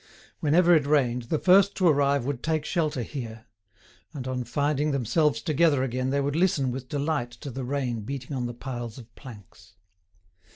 [0.39, 3.45] Whenever it rained, the first to arrive would take shelter here;
[4.15, 8.35] and on finding themselves together again they would listen with delight to the rain beating
[8.35, 9.75] on the piles of planks.